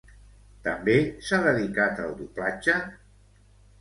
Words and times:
També 0.67 0.95
s'ha 1.27 1.39
dedicat 1.49 2.03
al 2.07 2.17
doblatge? 2.23 2.79